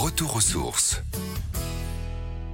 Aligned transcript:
Retour 0.00 0.36
aux 0.36 0.40
sources. 0.40 1.02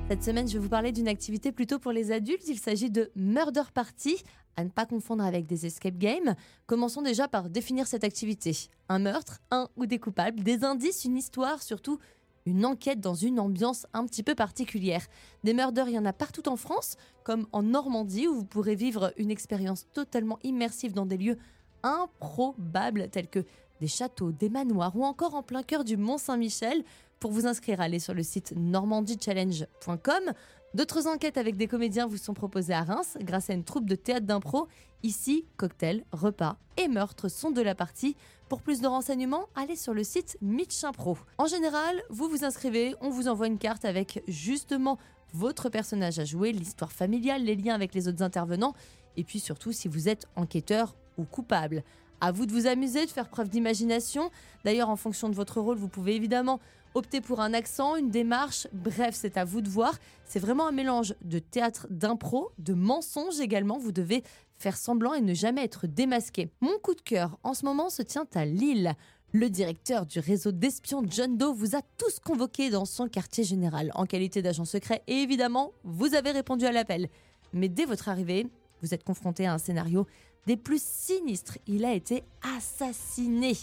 Cette 0.08 0.24
semaine, 0.24 0.48
je 0.48 0.54
vais 0.54 0.60
vous 0.60 0.70
parler 0.70 0.92
d'une 0.92 1.08
activité 1.08 1.52
plutôt 1.52 1.78
pour 1.78 1.92
les 1.92 2.10
adultes. 2.10 2.48
Il 2.48 2.58
s'agit 2.58 2.88
de 2.90 3.10
Murder 3.16 3.64
Party, 3.74 4.16
à 4.56 4.64
ne 4.64 4.70
pas 4.70 4.86
confondre 4.86 5.22
avec 5.22 5.44
des 5.44 5.66
escape 5.66 5.98
games. 5.98 6.36
Commençons 6.66 7.02
déjà 7.02 7.28
par 7.28 7.50
définir 7.50 7.86
cette 7.86 8.02
activité. 8.02 8.56
Un 8.88 8.98
meurtre, 8.98 9.42
un 9.50 9.68
ou 9.76 9.84
des 9.84 9.98
coupables, 9.98 10.42
des 10.42 10.64
indices, 10.64 11.04
une 11.04 11.18
histoire, 11.18 11.62
surtout 11.62 11.98
une 12.46 12.64
enquête 12.64 13.00
dans 13.00 13.14
une 13.14 13.38
ambiance 13.38 13.86
un 13.92 14.06
petit 14.06 14.22
peu 14.22 14.34
particulière. 14.34 15.04
Des 15.42 15.52
murders, 15.52 15.90
il 15.90 15.96
y 15.96 15.98
en 15.98 16.06
a 16.06 16.14
partout 16.14 16.48
en 16.48 16.56
France, 16.56 16.96
comme 17.24 17.46
en 17.52 17.62
Normandie, 17.62 18.26
où 18.26 18.36
vous 18.36 18.46
pourrez 18.46 18.74
vivre 18.74 19.12
une 19.18 19.30
expérience 19.30 19.86
totalement 19.92 20.38
immersive 20.44 20.94
dans 20.94 21.04
des 21.04 21.18
lieux 21.18 21.36
improbables 21.82 23.10
tels 23.10 23.28
que 23.28 23.44
des 23.84 23.88
châteaux, 23.88 24.32
des 24.32 24.48
manoirs 24.48 24.96
ou 24.96 25.04
encore 25.04 25.34
en 25.34 25.42
plein 25.42 25.62
cœur 25.62 25.84
du 25.84 25.98
Mont 25.98 26.16
Saint-Michel. 26.16 26.84
Pour 27.20 27.32
vous 27.32 27.46
inscrire, 27.46 27.82
allez 27.82 27.98
sur 27.98 28.14
le 28.14 28.22
site 28.22 28.54
normandiechallenge.com. 28.56 30.32
D'autres 30.72 31.06
enquêtes 31.06 31.36
avec 31.36 31.58
des 31.58 31.66
comédiens 31.66 32.06
vous 32.06 32.16
sont 32.16 32.32
proposées 32.32 32.72
à 32.72 32.82
Reims 32.82 33.18
grâce 33.20 33.50
à 33.50 33.52
une 33.52 33.62
troupe 33.62 33.86
de 33.86 33.94
théâtre 33.94 34.24
d'impro. 34.24 34.68
Ici, 35.02 35.44
cocktails, 35.58 36.02
repas 36.12 36.56
et 36.78 36.88
meurtres 36.88 37.28
sont 37.28 37.50
de 37.50 37.60
la 37.60 37.74
partie. 37.74 38.16
Pour 38.48 38.62
plus 38.62 38.80
de 38.80 38.86
renseignements, 38.86 39.50
allez 39.54 39.76
sur 39.76 39.92
le 39.92 40.02
site 40.02 40.38
Mitch 40.40 40.80
Pro. 40.94 41.18
En 41.36 41.46
général, 41.46 42.02
vous 42.08 42.30
vous 42.30 42.42
inscrivez, 42.42 42.94
on 43.02 43.10
vous 43.10 43.28
envoie 43.28 43.48
une 43.48 43.58
carte 43.58 43.84
avec 43.84 44.22
justement 44.28 44.96
votre 45.34 45.68
personnage 45.68 46.18
à 46.18 46.24
jouer, 46.24 46.52
l'histoire 46.52 46.90
familiale, 46.92 47.44
les 47.44 47.54
liens 47.54 47.74
avec 47.74 47.94
les 47.94 48.08
autres 48.08 48.22
intervenants, 48.22 48.72
et 49.18 49.24
puis 49.24 49.40
surtout 49.40 49.72
si 49.72 49.88
vous 49.88 50.08
êtes 50.08 50.26
enquêteur 50.36 50.96
ou 51.18 51.24
coupable. 51.24 51.84
À 52.20 52.32
vous 52.32 52.46
de 52.46 52.52
vous 52.52 52.66
amuser, 52.66 53.06
de 53.06 53.10
faire 53.10 53.28
preuve 53.28 53.48
d'imagination. 53.48 54.30
D'ailleurs, 54.64 54.88
en 54.88 54.96
fonction 54.96 55.28
de 55.28 55.34
votre 55.34 55.60
rôle, 55.60 55.76
vous 55.76 55.88
pouvez 55.88 56.14
évidemment 56.14 56.60
opter 56.94 57.20
pour 57.20 57.40
un 57.40 57.52
accent, 57.54 57.96
une 57.96 58.10
démarche. 58.10 58.68
Bref, 58.72 59.14
c'est 59.14 59.36
à 59.36 59.44
vous 59.44 59.60
de 59.60 59.68
voir. 59.68 59.98
C'est 60.24 60.38
vraiment 60.38 60.66
un 60.66 60.72
mélange 60.72 61.14
de 61.22 61.38
théâtre 61.38 61.86
d'impro, 61.90 62.52
de 62.58 62.72
mensonges 62.72 63.40
également. 63.40 63.78
Vous 63.78 63.92
devez 63.92 64.22
faire 64.58 64.76
semblant 64.76 65.14
et 65.14 65.20
ne 65.20 65.34
jamais 65.34 65.64
être 65.64 65.86
démasqué. 65.86 66.50
Mon 66.60 66.78
coup 66.78 66.94
de 66.94 67.00
cœur 67.00 67.38
en 67.42 67.54
ce 67.54 67.64
moment 67.64 67.90
se 67.90 68.02
tient 68.02 68.26
à 68.34 68.44
Lille. 68.44 68.94
Le 69.32 69.50
directeur 69.50 70.06
du 70.06 70.20
réseau 70.20 70.52
d'espions 70.52 71.02
John 71.08 71.36
Doe 71.36 71.52
vous 71.52 71.74
a 71.74 71.82
tous 71.98 72.20
convoqués 72.20 72.70
dans 72.70 72.84
son 72.84 73.08
quartier 73.08 73.42
général 73.42 73.90
en 73.94 74.06
qualité 74.06 74.42
d'agent 74.42 74.64
secret 74.64 75.02
et 75.08 75.22
évidemment, 75.22 75.72
vous 75.82 76.14
avez 76.14 76.30
répondu 76.30 76.66
à 76.66 76.72
l'appel. 76.72 77.08
Mais 77.52 77.68
dès 77.68 77.84
votre 77.84 78.08
arrivée, 78.08 78.46
vous 78.84 78.92
êtes 78.92 79.04
confronté 79.04 79.46
à 79.46 79.54
un 79.54 79.58
scénario 79.58 80.06
des 80.46 80.58
plus 80.58 80.82
sinistres. 80.82 81.56
Il 81.66 81.86
a 81.86 81.94
été 81.94 82.22
assassiné. 82.56 83.56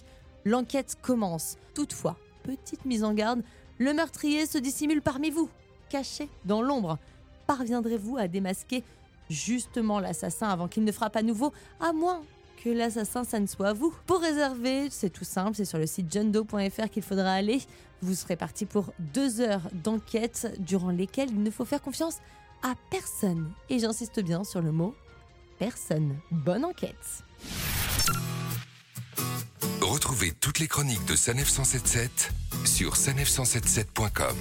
L'enquête 0.45 0.97
commence. 1.02 1.58
Toutefois, 1.75 2.17
petite 2.44 2.86
mise 2.86 3.03
en 3.03 3.14
garde, 3.14 3.44
le 3.77 3.94
meurtrier 3.94 4.47
se 4.47 4.58
dissimule 4.58 5.03
parmi 5.03 5.30
vous, 5.30 5.49
caché 5.89 6.27
dans 6.45 6.64
l'ombre. 6.64 6.97
Parviendrez-vous 7.45 8.17
à 8.17 8.27
démasquer 8.27 8.83
justement 9.30 9.99
l'assassin 9.99 10.49
avant 10.49 10.67
qu'il 10.67 10.83
ne 10.83 10.92
frappe 10.92 11.16
à 11.16 11.22
nouveau, 11.22 11.53
à 11.80 11.94
moins 11.94 12.22
que 12.64 12.69
l'assassin, 12.69 13.23
ça 13.23 13.39
ne 13.39 13.47
soit 13.47 13.73
vous. 13.73 13.94
Pour 14.08 14.22
réserver, 14.22 14.89
c'est 14.89 15.09
tout 15.11 15.23
simple, 15.23 15.55
c'est 15.55 15.66
sur 15.66 15.77
le 15.77 15.86
site 15.86 16.11
johndoe.fr 16.11 16.89
qu'il 16.89 17.03
faudra 17.03 17.33
aller. 17.33 17.61
Vous 18.02 18.16
serez 18.16 18.36
parti 18.36 18.66
pour 18.66 18.92
deux 18.99 19.42
heures 19.42 19.69
d'enquête 19.83 20.55
durant 20.59 20.89
lesquelles 20.89 21.30
il 21.30 21.44
ne 21.44 21.52
faut 21.52 21.66
faire 21.66 21.81
confiance 21.81 22.17
à 22.64 22.73
personne. 22.89 23.52
Et 23.69 23.77
j'insiste 23.80 24.19
bien 24.19 24.44
sur 24.44 24.61
le 24.61 24.72
mot 24.72 24.95
personne. 25.62 26.17
Bonne 26.31 26.66
enquête. 26.66 27.23
Retrouvez 29.80 30.31
toutes 30.31 30.58
les 30.58 30.67
chroniques 30.67 31.06
de 31.06 31.16
Sanef 31.16 31.48
177 31.48 32.31
sur 32.66 32.95
sanef177.com. 32.95 34.36